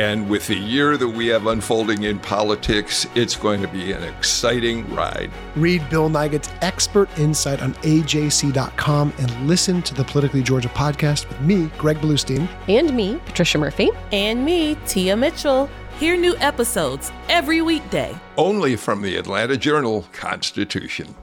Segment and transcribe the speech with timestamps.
[0.00, 4.02] and with the year that we have unfolding in politics, it's going to be an
[4.02, 5.30] exciting ride.
[5.56, 11.38] Read Bill Nigut's expert insight on AJC.com and listen to the Politically Georgia podcast with
[11.42, 12.48] me, Greg Bluestein.
[12.66, 13.90] And me, Patricia Murphy.
[14.10, 15.68] And me, Tia Mitchell.
[15.98, 18.18] Hear new episodes every weekday.
[18.38, 21.14] Only from the Atlanta Journal Constitution.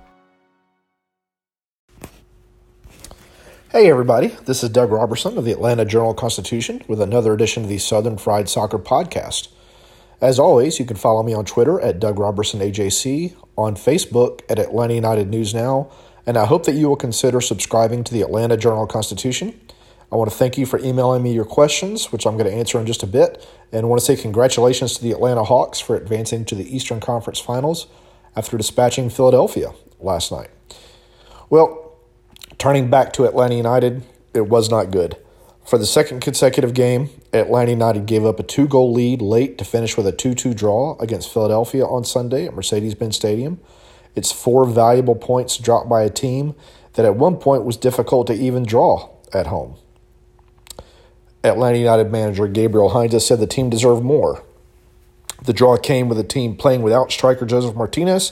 [3.78, 4.30] Hey, everybody.
[4.46, 8.18] This is Doug Roberson of the Atlanta Journal Constitution with another edition of the Southern
[8.18, 9.50] Fried Soccer Podcast.
[10.20, 14.58] As always, you can follow me on Twitter at Doug Roberson AJC, on Facebook at
[14.58, 15.92] Atlanta United News Now,
[16.26, 19.54] and I hope that you will consider subscribing to the Atlanta Journal Constitution.
[20.12, 22.80] I want to thank you for emailing me your questions, which I'm going to answer
[22.80, 25.96] in just a bit, and I want to say congratulations to the Atlanta Hawks for
[25.96, 27.86] advancing to the Eastern Conference Finals
[28.36, 30.50] after dispatching Philadelphia last night.
[31.52, 31.87] Well,
[32.58, 34.02] Turning back to Atlanta United,
[34.34, 35.16] it was not good.
[35.64, 39.66] For the second consecutive game, Atlanta United gave up a two goal lead late to
[39.66, 43.60] finish with a 2 2 draw against Philadelphia on Sunday at Mercedes Benz Stadium.
[44.16, 46.56] It's four valuable points dropped by a team
[46.94, 49.76] that at one point was difficult to even draw at home.
[51.44, 54.44] Atlanta United manager Gabriel Heinze said the team deserved more.
[55.44, 58.32] The draw came with the team playing without striker Josef Martinez,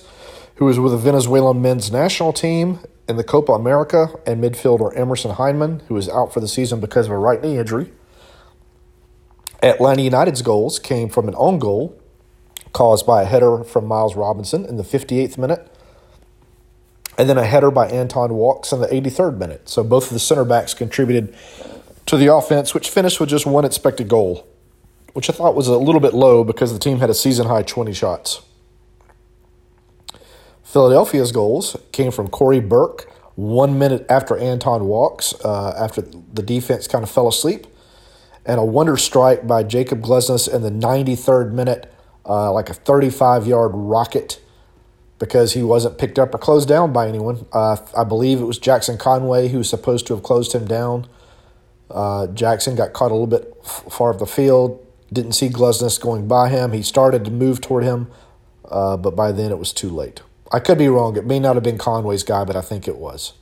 [0.55, 5.31] who was with the Venezuelan men's national team in the Copa America and midfielder Emerson
[5.31, 7.91] Hyndman, who is out for the season because of a right knee injury.
[9.61, 11.99] Atlanta United's goals came from an own goal
[12.75, 15.71] caused by a header from Miles Robinson in the 58th minute,
[17.17, 19.69] and then a header by Anton Walkes in the 83rd minute.
[19.69, 21.33] So both of the center backs contributed
[22.07, 24.45] to the offense, which finished with just one expected goal,
[25.13, 27.63] which I thought was a little bit low because the team had a season high
[27.63, 28.41] 20 shots.
[30.75, 36.85] Philadelphia's goals came from Cory Burke one minute after Anton Walkes, uh, after the defense
[36.85, 37.65] kind of fell asleep,
[38.45, 41.93] and a wonder strike by Jakob Glesnes in the 93rd minute,
[42.25, 44.41] uh, like a 35 yard rocket
[45.17, 47.45] because he wasn't picked up or closed down by anyone.
[47.53, 51.07] Uh, I believe it was Jackson Conway who was supposed to have closed him down.
[51.89, 56.27] Uh, Jackson got caught a little bit far up the field, didn't see Glesnes going
[56.27, 56.73] by him.
[56.73, 58.11] He started to move toward him,
[58.69, 60.21] uh, but by then it was too late.
[60.55, 61.17] I could be wrong.
[61.17, 63.33] It may not have been Conway's guy, but I think it was.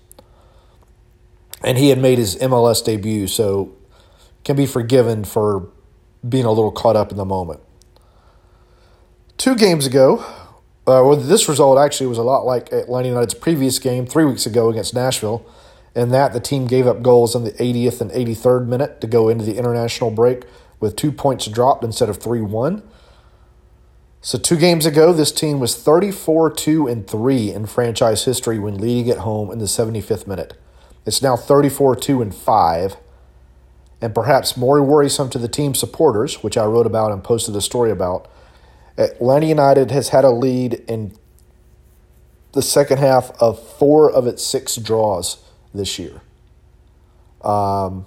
[1.64, 3.72] And he had made his MLS debut, so
[4.44, 5.70] can be forgiven for
[6.28, 7.60] being a little caught up in the moment.
[9.38, 10.26] Two games ago,
[10.88, 14.48] uh, well, this result actually was a lot like Atlanta United's previous game three weeks
[14.48, 15.46] ago against Nashville,
[15.96, 19.30] in that the team gave up goals in the 80th and 83rd minute to go
[19.30, 20.46] into the international break
[20.80, 22.82] with two points dropped instead of 3 1.
[24.26, 29.12] So two games ago, this team was 34-2 and 3 in franchise history when leading
[29.12, 30.54] at home in the 75th minute.
[31.06, 32.96] It's now 34-2 and 5.
[34.00, 37.62] And perhaps more worrisome to the team supporters, which I wrote about and posted a
[37.62, 38.32] story about,
[38.98, 41.18] Atlanta United has had a lead in
[42.54, 46.22] the second half of four of its six draws this year.
[47.42, 48.06] Um,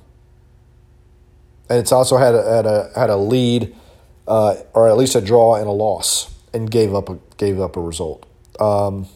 [1.69, 3.77] and it's also had a, had a, had a lead
[4.27, 7.77] uh, or at least a draw and a loss, and gave up a gave up
[7.77, 8.27] a result.
[8.61, 9.09] Um,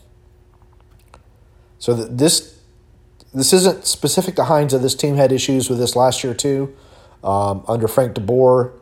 [1.79, 2.61] so th- this
[3.33, 4.73] this isn't specific to Heinze.
[4.73, 6.75] This team had issues with this last year too,
[7.23, 8.73] um, under Frank DeBoer,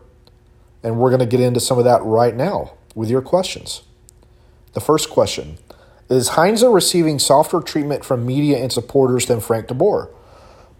[0.83, 3.83] and we're going to get into some of that right now with your questions.
[4.73, 5.59] The first question
[6.09, 10.11] is Heinze receiving softer treatment from media and supporters than Frank DeBoer?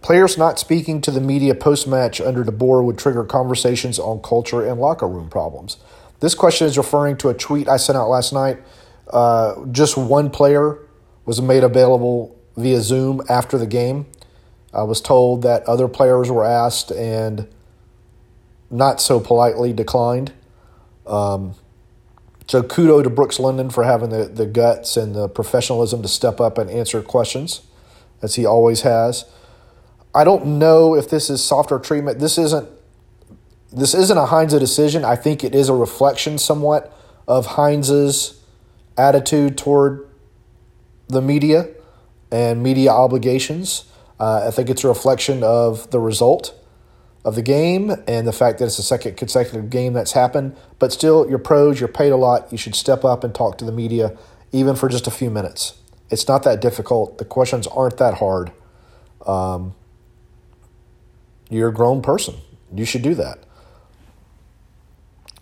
[0.01, 4.65] Players not speaking to the media post match under DeBoer would trigger conversations on culture
[4.65, 5.77] and locker room problems.
[6.21, 8.59] This question is referring to a tweet I sent out last night.
[9.09, 10.79] Uh, just one player
[11.25, 14.05] was made available via Zoom after the game.
[14.73, 17.47] I was told that other players were asked and
[18.69, 20.31] not so politely declined.
[21.07, 21.55] Um,
[22.47, 26.39] so kudo to Brooks Lennon for having the, the guts and the professionalism to step
[26.39, 27.61] up and answer questions,
[28.21, 29.25] as he always has.
[30.13, 32.19] I don't know if this is softer treatment.
[32.19, 32.67] This isn't
[33.71, 35.05] this isn't a Heinze decision.
[35.05, 36.91] I think it is a reflection somewhat
[37.27, 38.41] of Heinze's
[38.97, 40.07] attitude toward
[41.07, 41.67] the media
[42.31, 43.85] and media obligations.
[44.19, 46.55] Uh, I think it's a reflection of the result
[47.23, 50.55] of the game and the fact that it's the second consecutive game that's happened.
[50.79, 52.51] But still, you're pros, you're paid a lot.
[52.51, 54.17] You should step up and talk to the media,
[54.51, 55.75] even for just a few minutes.
[56.09, 57.19] It's not that difficult.
[57.19, 58.51] The questions aren't that hard.
[59.25, 59.75] Um,
[61.49, 62.35] you're a grown person.
[62.73, 63.39] You should do that.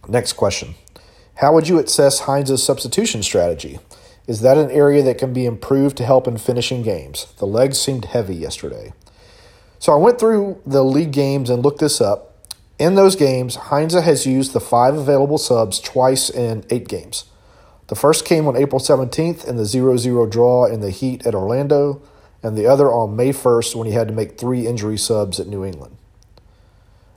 [0.08, 0.76] Next question.
[1.36, 3.80] How would you assess Heinze's substitution strategy?
[4.26, 7.28] Is that an area that can be improved to help in finishing games?
[7.38, 8.94] The legs seemed heavy yesterday.
[9.80, 12.34] So I went through the league games and looked this up.
[12.80, 17.26] In those games, Heinze has used the five available subs twice in eight games.
[17.88, 21.34] The first came on April 17th in the 0 0 draw in the Heat at
[21.34, 22.02] Orlando,
[22.44, 25.48] and the other on May 1st when he had to make three injury subs at
[25.48, 25.98] New England.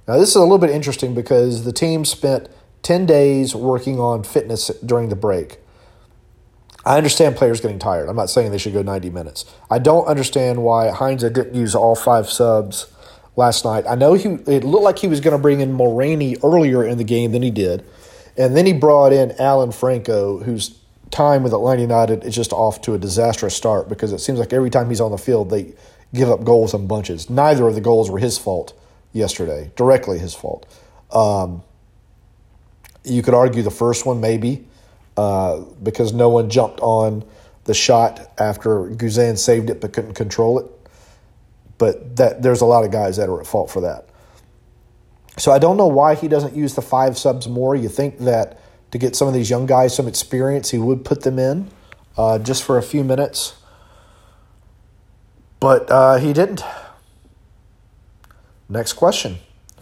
[0.09, 2.49] Now, this is a little bit interesting because the team spent
[2.83, 5.59] 10 days working on fitness during the break.
[6.85, 8.09] I understand players getting tired.
[8.09, 9.45] I'm not saying they should go 90 minutes.
[9.71, 12.91] I don't understand why Heinze didn't use all five subs
[13.37, 13.85] last night.
[13.89, 16.97] I know he it looked like he was going to bring in Mulraney earlier in
[16.97, 17.85] the game than he did.
[18.37, 20.80] And then he brought in Alan Franco, whose
[21.11, 24.53] time with Atlanta United is just off to a disastrous start because it seems like
[24.53, 25.75] every time he's on the field, they
[26.15, 27.29] give up goals in bunches.
[27.29, 28.79] Neither of the goals were his fault
[29.13, 30.67] yesterday, directly his fault.
[31.13, 31.63] Um,
[33.05, 34.67] you could argue the first one, maybe.
[35.17, 37.25] Uh, because no one jumped on
[37.65, 40.67] the shot after Guzan saved it but couldn't control it.
[41.79, 44.09] But that there's a lot of guys that are at fault for that.
[45.37, 47.75] So I don't know why he doesn't use the five subs more.
[47.75, 48.60] You think that
[48.91, 51.71] to get some of these young guys some experience, he would put them in
[52.17, 53.55] uh, just for a few minutes.
[55.61, 56.63] But uh, he didn't.
[58.69, 59.39] Next question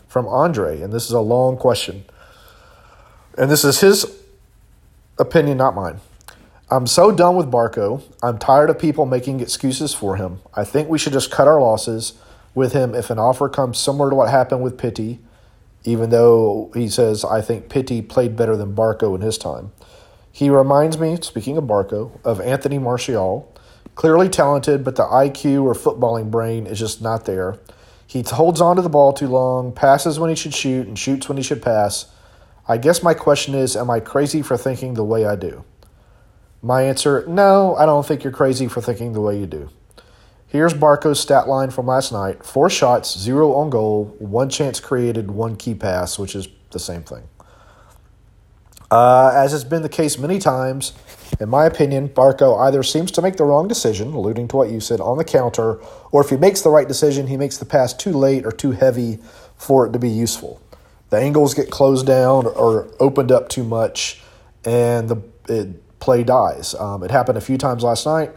[0.08, 2.04] from Andre, and this is a long question.
[3.36, 4.20] And this is his
[5.18, 6.00] opinion, not mine.
[6.70, 8.02] I'm so done with Barco.
[8.22, 10.40] I'm tired of people making excuses for him.
[10.54, 12.14] I think we should just cut our losses
[12.54, 15.20] with him if an offer comes similar to what happened with Pity,
[15.88, 19.72] even though he says, I think Pity played better than Barco in his time.
[20.30, 23.50] He reminds me, speaking of Barco, of Anthony Martial.
[23.94, 27.58] Clearly talented, but the IQ or footballing brain is just not there.
[28.06, 31.26] He holds on to the ball too long, passes when he should shoot, and shoots
[31.26, 32.12] when he should pass.
[32.68, 35.64] I guess my question is Am I crazy for thinking the way I do?
[36.60, 39.70] My answer No, I don't think you're crazy for thinking the way you do.
[40.48, 45.30] Here's Barco's stat line from last night four shots, zero on goal, one chance created,
[45.30, 47.28] one key pass, which is the same thing.
[48.90, 50.94] Uh, as has been the case many times,
[51.38, 54.80] in my opinion, Barco either seems to make the wrong decision, alluding to what you
[54.80, 55.78] said, on the counter,
[56.10, 58.70] or if he makes the right decision, he makes the pass too late or too
[58.70, 59.18] heavy
[59.58, 60.62] for it to be useful
[61.10, 64.20] the angles get closed down or opened up too much,
[64.64, 66.74] and the it, play dies.
[66.74, 68.32] Um, it happened a few times last night.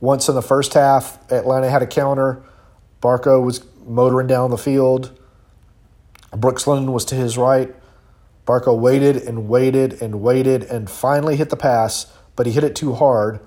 [0.00, 2.42] Once in the first half, Atlanta had a counter.
[3.02, 5.18] Barco was motoring down the field.
[6.36, 7.74] Brooks Lennon was to his right.
[8.46, 12.74] Barco waited and waited and waited and finally hit the pass, but he hit it
[12.74, 13.40] too hard,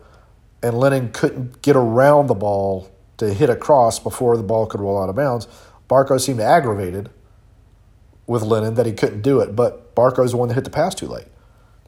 [0.62, 4.80] and Lennon couldn't get around the ball to hit a cross before the ball could
[4.80, 5.48] roll out of bounds.
[5.90, 7.10] Barco seemed aggravated
[8.28, 10.96] with Lennon that he couldn't do it, but Barco's the one that hit the pass
[10.96, 11.28] too late.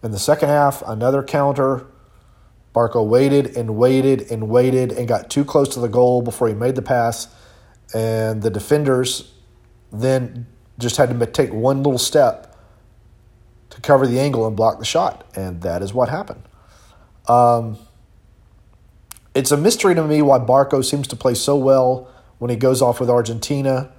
[0.04, 1.88] In the second half, another counter.
[2.76, 6.54] Barco waited and waited and waited and got too close to the goal before he
[6.54, 7.30] made the pass.
[7.94, 9.32] And the defenders
[9.94, 10.46] then
[10.78, 12.54] just had to take one little step
[13.70, 15.26] to cover the angle and block the shot.
[15.36, 16.44] And that is what happened.
[17.30, 17.78] Um,
[19.34, 22.82] it's a mystery to me why Barco seems to play so well when he goes
[22.82, 23.92] off with Argentina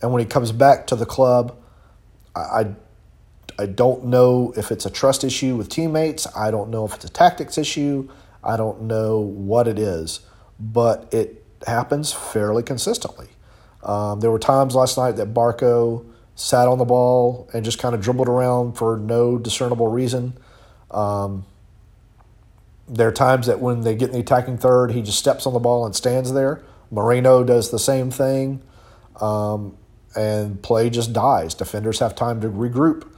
[0.00, 1.56] and when he comes back to the club,
[2.34, 2.74] I, I
[3.66, 6.26] don't know if it's a trust issue with teammates.
[6.36, 8.08] I don't know if it's a tactics issue.
[8.42, 10.20] I don't know what it is,
[10.58, 13.28] but it happens fairly consistently.
[13.82, 16.04] Um, there were times last night that Barco
[16.34, 20.38] sat on the ball and just kind of dribbled around for no discernible reason.
[20.90, 21.44] Um,
[22.88, 25.52] there are times that when they get in the attacking third, he just steps on
[25.52, 26.62] the ball and stands there.
[26.90, 28.62] Moreno does the same thing.
[29.20, 29.76] Um,
[30.16, 31.54] and play just dies.
[31.54, 33.08] Defenders have time to regroup,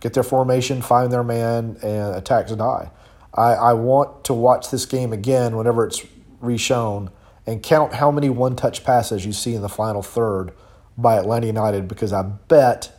[0.00, 2.90] get their formation, find their man, and attacks die.
[3.34, 6.04] I, I want to watch this game again whenever it's
[6.42, 7.10] reshown
[7.46, 10.52] and count how many one touch passes you see in the final third
[10.96, 12.92] by Atlanta United because I bet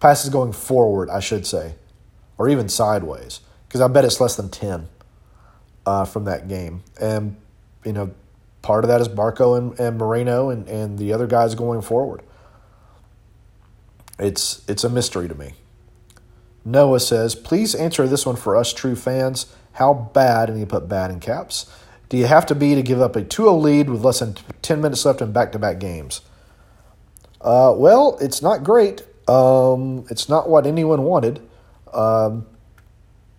[0.00, 1.74] passes going forward, I should say,
[2.36, 4.88] or even sideways, because I bet it's less than 10
[5.86, 6.82] uh, from that game.
[7.00, 7.36] And,
[7.84, 8.12] you know,
[8.62, 12.22] part of that is Barco and, and Moreno and, and the other guys going forward.
[14.18, 15.52] It's it's a mystery to me.
[16.70, 19.46] Noah says, please answer this one for us true fans.
[19.72, 21.70] How bad, and he put bad in caps,
[22.08, 24.36] do you have to be to give up a 2 0 lead with less than
[24.62, 26.22] 10 minutes left in back to back games?
[27.40, 29.02] Uh, well, it's not great.
[29.28, 31.40] Um, it's not what anyone wanted.
[31.92, 32.46] Um,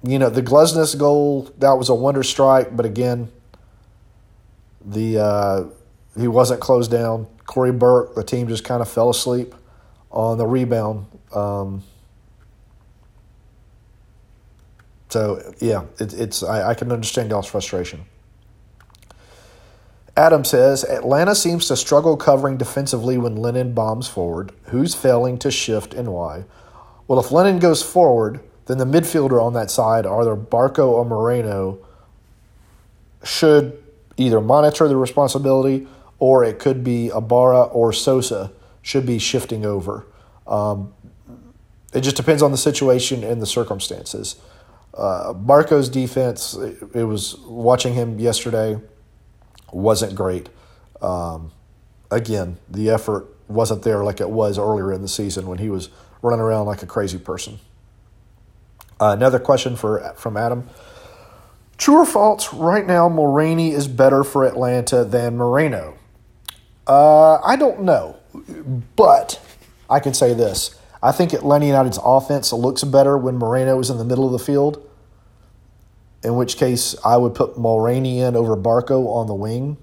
[0.04, 3.32] you know, the Glesnes goal, that was a wonder strike, but again,
[4.86, 5.64] the uh,
[6.18, 7.28] he wasn't closed down.
[7.46, 9.54] Cory Burke, the team just kind of fell asleep
[10.12, 11.06] on the rebound.
[11.34, 11.84] Um,
[15.10, 18.06] so yeah, it, it's I, I can understand y'all's frustration.
[20.16, 24.52] Adam says Atlanta seems to struggle covering defensively when Lennon bombs forward.
[24.66, 26.46] Who's failing to shift and why?
[27.08, 31.80] Well, if Lennon goes forward, then the midfielder on that side, either Barco or Moreno,
[33.24, 33.82] should
[34.18, 35.88] either monitor the responsibility
[36.20, 38.52] or it could be Ibarra or Sosa
[38.82, 40.06] should be shifting over.
[40.46, 40.94] Um,
[41.94, 44.36] it just depends on the situation and the circumstances.
[44.94, 48.80] Uh, Barco's defense, it, it, was watching him yesterday,
[49.72, 50.50] wasn't great.
[51.02, 51.52] Um,
[52.10, 55.90] again, the effort wasn't there like it was earlier in the season when he was
[56.22, 57.60] running around like a crazy person.
[59.00, 60.68] Uh, another question for from Adam.
[61.78, 62.54] True or false?
[62.54, 65.98] Right now, Mulraney is better for Atlanta than Moreno.
[66.86, 68.18] Uh, I don't know,
[68.98, 69.40] but
[69.90, 73.98] I can say this: I think Atlanta United's offense looks better when Moreno is in
[73.98, 74.86] the middle of the field.
[76.24, 79.78] In which case, I would put Mulraney in over Barco on the wing.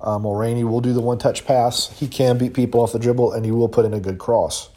[0.00, 1.96] Uh, Mulraney will do the one-touch pass.
[1.98, 4.68] He can beat people off the dribble, and he will put in a good cross.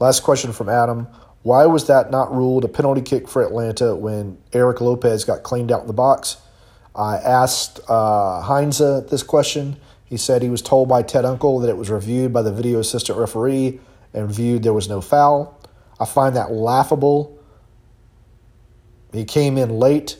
[0.00, 1.06] Last question from Adam.
[1.42, 5.70] Why was that not ruled a penalty kick for Atlanta when Erik Lopez got cleaned
[5.70, 6.38] out in the box?
[6.96, 9.76] I asked uh, Heinze this question.
[10.04, 12.80] He said he was told by Ted Unkel that it was reviewed by the video
[12.80, 13.78] assistant referee
[14.16, 15.60] and viewed there was no foul.
[16.00, 17.38] I find that laughable.
[19.12, 20.18] He came in late.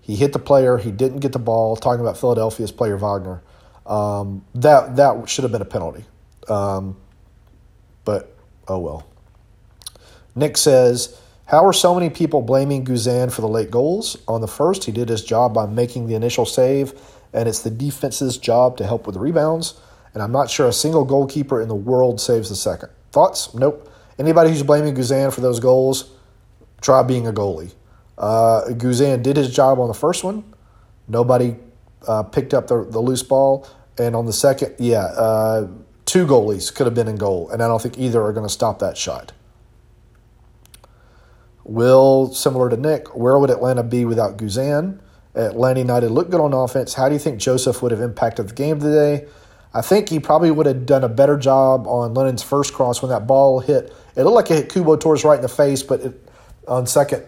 [0.00, 0.78] He hit the player.
[0.78, 1.76] He didn't get the ball.
[1.76, 3.42] Talking about Philadelphia's player Wagner,
[3.84, 6.04] um, that that should have been a penalty.
[6.48, 6.96] Um,
[8.04, 8.34] but
[8.66, 9.06] oh well.
[10.34, 14.16] Nick says, How are so many people blaming Guzan for the late goals?
[14.28, 16.92] On the first, he did his job by making the initial save,
[17.32, 19.80] and it's the defense's job to help with the rebounds.
[20.12, 22.90] And I'm not sure a single goalkeeper in the world saves the second.
[23.12, 23.54] Thoughts?
[23.54, 23.90] Nope.
[24.18, 26.10] Anybody who's blaming Guzan for those goals,
[26.80, 27.72] try being a goalie.
[28.16, 30.44] Uh, Guzan did his job on the first one.
[31.08, 31.56] Nobody
[32.06, 33.66] uh, picked up the, the loose ball.
[33.98, 35.68] And on the second, yeah, uh,
[36.04, 37.50] two goalies could have been in goal.
[37.50, 39.32] And I don't think either are going to stop that shot.
[41.64, 45.00] Will, similar to Nick, where would Atlanta be without Guzan?
[45.34, 46.94] Atlanta United looked good on offense.
[46.94, 49.26] How do you think Josef would have impacted the game today?
[49.76, 53.10] I think he probably would have done a better job on Lennon's first cross when
[53.10, 53.92] that ball hit.
[54.16, 56.28] It looked like it hit Cubo Torres right in the face, but it,
[56.66, 57.24] on second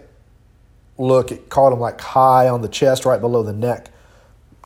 [0.96, 3.90] look, it caught him like high on the chest, right below the neck.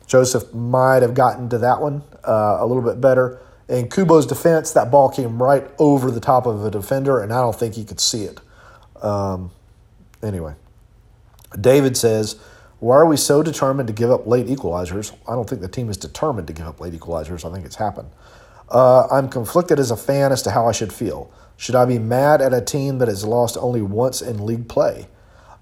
[0.07, 3.39] Josef might have gotten to that one uh, a little bit better.
[3.67, 7.41] In Cubo's defense, that ball came right over the top of a defender, and I
[7.41, 8.39] don't think he could see it.
[9.01, 9.51] Um,
[10.23, 10.55] Anyway,
[11.59, 12.39] David says,
[12.83, 15.15] Why are we so determined to give up late equalizers?
[15.25, 17.49] I don't think the team is determined to give up late equalizers.
[17.49, 18.09] I think it's happened.
[18.67, 21.31] Uh, I'm conflicted as a fan as to how I should feel.
[21.55, 25.07] Should I be mad at a team that has lost only once in league play?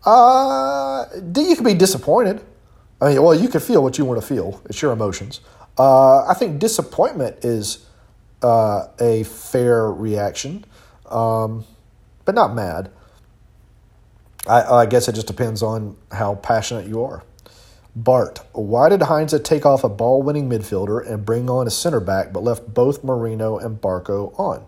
[0.04, 2.42] Uh, you can be disappointed.
[3.00, 4.60] I mean, well, you can feel what you want to feel.
[4.66, 5.42] It's your emotions.
[5.78, 7.86] Uh, I think disappointment is
[8.42, 10.66] uh, a fair reaction,
[11.06, 11.66] um,
[12.26, 12.90] but not mad.
[14.48, 17.24] I, I guess it just depends on how passionate you are.
[17.96, 22.00] Bart, why did Heinze take off a ball winning midfielder and bring on a center
[22.00, 24.66] back but left both Moreno and Barco on?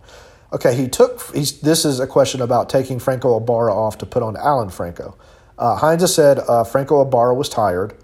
[0.52, 1.22] Okay, he took.
[1.34, 5.18] He's, this is a question about taking Franco Ibarra off to put on Alan Franco.
[5.58, 7.96] Uh, Heinze said uh, Franco Ibarra was tired.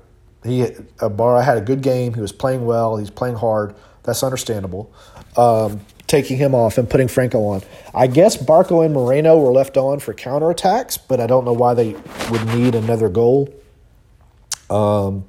[0.44, 0.68] He
[1.02, 2.14] Ibarra had a good game.
[2.14, 2.98] He was playing well.
[2.98, 3.76] He's playing hard.
[4.04, 4.92] That's understandable.
[5.36, 7.62] Um, taking him off and putting Franco on.
[7.94, 11.76] I guess Barco and Moreno were left on for counterattacks, but I don't know why
[11.76, 11.96] they
[12.32, 13.54] would need another goal.
[14.70, 15.26] Um,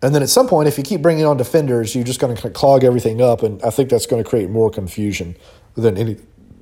[0.00, 2.50] and then at some point, if you keep bringing on defenders, you're just going to
[2.50, 5.36] clog everything up, and I think that's going to create more confusion
[5.74, 6.16] than any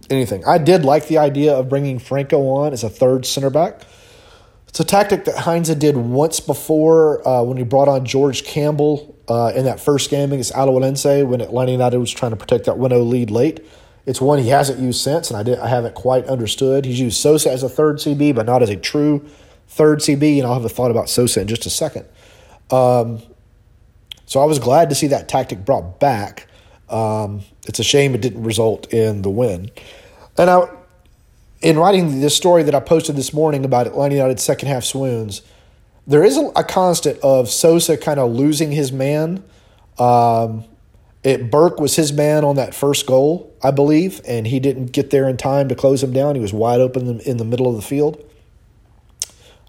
[0.08, 0.44] anything.
[0.46, 3.82] I did like the idea of bringing Franco on as a third center back.
[4.68, 9.15] It's a tactic that Heinze did once before uh, when he brought on George Campbell
[9.28, 12.78] uh, in that first game against Alajuelense when Atlanta United was trying to protect that
[12.78, 13.64] 1 0 lead late.
[14.06, 16.84] It's one he hasn't used since, and I, did, I haven't quite understood.
[16.84, 19.26] He's used Sosa as a third CB, but not as a true
[19.68, 22.06] third CB, and I'll have a thought about Sosa in just a second.
[22.70, 23.20] Um,
[24.26, 26.46] So I was glad to see that tactic brought back.
[26.88, 29.70] Um, it's a shame it didn't result in the win.
[30.38, 30.68] And I,
[31.62, 35.42] in writing this story that I posted this morning about Atlanta United's second half swoons,
[36.06, 39.42] there is a, a constant of Sosa kind of losing his man.
[39.98, 40.64] Um,
[41.22, 45.10] it Burke was his man on that first goal, I believe, and he didn't get
[45.10, 46.36] there in time to close him down.
[46.36, 48.22] He was wide open in the middle of the field.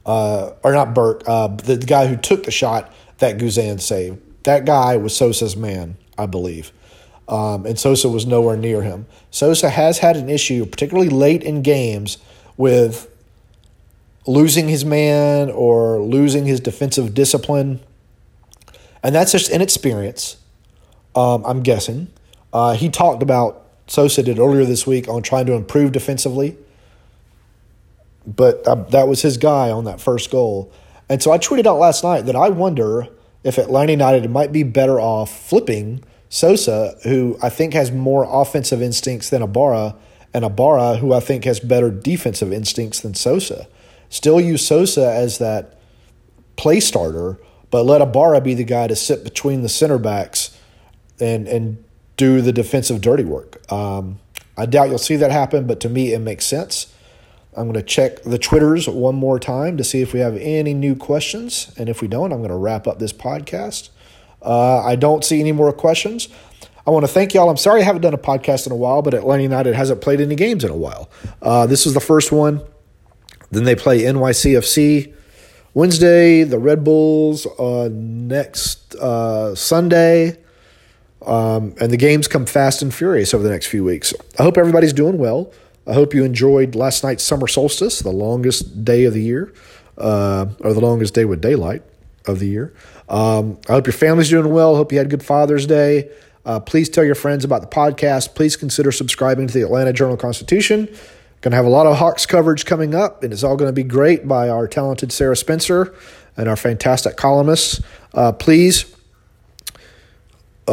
[0.05, 4.19] Uh, or not Burke, uh, the guy who took the shot that Guzan saved.
[4.43, 6.71] That guy was Sosa's man, I believe.
[7.27, 9.05] Um, and Sosa was nowhere near him.
[9.31, 12.19] Sosa has had an issue, particularly late in games,
[12.55, 13.09] with
[14.27, 17.79] losing his man or losing his defensive discipline.
[19.01, 20.37] And that's just inexperience,
[21.15, 22.09] um, I'm guessing.
[22.51, 26.57] Uh, he talked about, Sosa did earlier this week, on trying to improve defensively.
[28.25, 30.71] But uh, that was his guy on that first goal.
[31.07, 33.07] And so I tweeted out last night that I wonder
[33.43, 38.81] if Atlanta United might be better off flipping Sosa, who I think has more offensive
[38.81, 39.95] instincts than Ibarra,
[40.33, 43.67] and Ibarra, who I think has better defensive instincts than Sosa.
[44.09, 45.79] Still use Sosa as that
[46.55, 47.37] play starter,
[47.69, 50.57] but let Ibarra be the guy to sit between the center backs
[51.19, 51.83] and and
[52.15, 53.71] do the defensive dirty work.
[53.71, 54.19] Um,
[54.57, 56.91] I doubt you'll see that happen, but to me, it makes sense.
[57.55, 60.73] I'm going to check the Twitters one more time to see if we have any
[60.73, 61.71] new questions.
[61.77, 63.89] And if we don't, I'm going to wrap up this podcast.
[64.41, 66.27] Uh, I don't see any more questions.
[66.85, 67.49] I want to thank y'all.
[67.49, 70.21] I'm sorry I haven't done a podcast in a while, but Atlanta United hasn't played
[70.21, 71.09] any games in a while.
[71.41, 72.61] Uh, this is the first one.
[73.51, 75.13] Then they play NYCFC
[75.73, 80.37] Wednesday, the Red Bulls uh, next uh, Sunday.
[81.25, 84.13] Um, and the games come fast and furious over the next few weeks.
[84.39, 85.51] I hope everybody's doing well.
[85.85, 89.53] I hope you enjoyed last night's summer solstice, the longest day of the year,
[89.97, 91.83] uh, or the longest day with daylight
[92.25, 92.73] of the year.
[93.07, 94.75] Um, I hope your family's doing well.
[94.75, 96.09] Hope you had a good Father's Day.
[96.45, 98.35] Uh, please tell your friends about the podcast.
[98.35, 100.87] Please consider subscribing to the Atlanta Journal Constitution.
[101.47, 103.73] Going to have a lot of Hawks coverage coming up, and it's all going to
[103.73, 105.95] be great by our talented Sarah Spencer
[106.35, 107.81] and our fantastic columnists.
[108.13, 108.93] Uh, please
[110.67, 110.71] uh,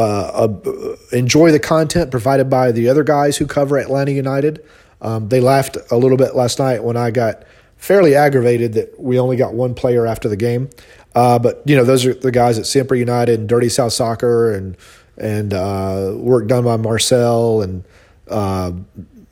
[0.49, 4.65] uh, enjoy the content provided by the other guys who cover Atlanta United.
[5.01, 7.45] Um, they laughed a little bit last night when I got
[7.77, 10.69] fairly aggravated that we only got one player after the game.
[11.15, 14.51] Uh, but you know, those are the guys at Sempre United and Dirty South Soccer
[14.51, 14.75] and
[15.15, 17.85] and uh, work done by Marcel and
[18.29, 18.73] uh,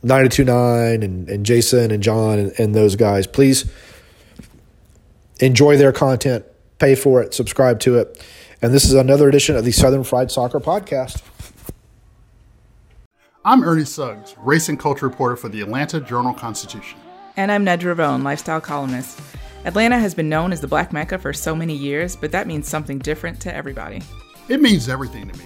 [0.04, 3.26] 929 and, and Jason and John and, and those guys.
[3.26, 3.72] Please
[5.40, 6.46] enjoy their content,
[6.80, 8.24] pay for it, subscribe to it.
[8.62, 11.22] And this is another edition of the Southern Fried Soccer Podcast.
[13.46, 16.98] I'm Ernie Suggs, race and culture reporter for the Atlanta Journal Constitution.
[17.36, 19.20] And I'm Nedra Rhone, lifestyle columnist.
[19.66, 22.68] Atlanta has been known as the Black Mecca for so many years, but that means
[22.68, 24.02] something different to everybody.
[24.50, 25.46] It means everything to me.